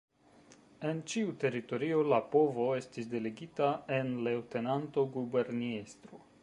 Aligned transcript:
En 0.91 1.01
ĉiu 1.11 1.33
teritorio 1.43 1.99
la 2.13 2.19
povo 2.37 2.65
estis 2.79 3.11
delegita 3.13 3.69
en 3.99 4.11
Leŭtenanto-Guberniestro. 4.29 6.25